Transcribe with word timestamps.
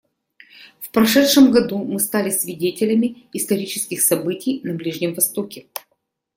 В 0.79 0.89
прошедшем 0.89 1.51
году 1.51 1.83
мы 1.83 1.99
стали 1.99 2.31
свидетелями 2.31 3.27
исторических 3.33 4.01
событий 4.01 4.59
на 4.63 4.73
Ближнем 4.73 5.13
Востоке. 5.13 5.67